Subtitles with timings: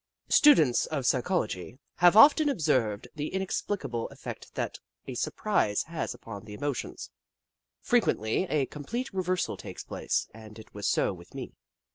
[0.29, 4.07] Students of psychology have often ob 84 The Book of Clever Beasts served the inexplicable
[4.07, 7.11] effect that a surprise has upon the emotions.
[7.81, 11.53] Frequently a com plete reversal takes place, and it was so with me.